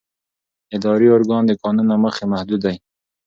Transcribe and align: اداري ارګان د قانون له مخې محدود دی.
اداري 0.75 1.07
ارګان 1.17 1.43
د 1.47 1.51
قانون 1.63 1.85
له 1.91 1.97
مخې 2.03 2.23
محدود 2.33 2.61
دی. 2.65 2.75